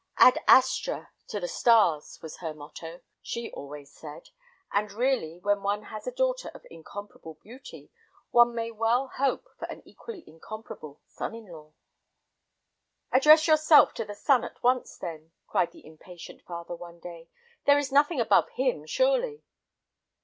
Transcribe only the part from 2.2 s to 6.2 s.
was her motto, she always said, and really, when one has a